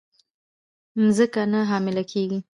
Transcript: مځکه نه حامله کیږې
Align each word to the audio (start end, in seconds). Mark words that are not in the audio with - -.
مځکه 1.01 1.41
نه 1.51 1.59
حامله 1.69 2.03
کیږې 2.11 2.39